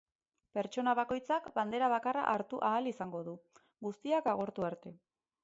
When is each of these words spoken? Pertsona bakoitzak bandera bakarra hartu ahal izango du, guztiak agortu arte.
Pertsona 0.57 0.93
bakoitzak 0.99 1.49
bandera 1.57 1.89
bakarra 1.93 2.23
hartu 2.31 2.63
ahal 2.71 2.91
izango 2.93 3.23
du, 3.29 3.37
guztiak 3.89 4.33
agortu 4.35 4.69
arte. 4.73 4.97